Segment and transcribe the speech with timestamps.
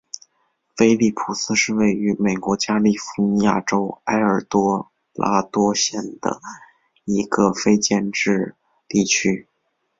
[0.75, 6.41] 菲利普斯是位于美国加利福尼亚州埃尔多拉多县的
[7.05, 8.55] 一个非建制
[8.87, 9.47] 地区。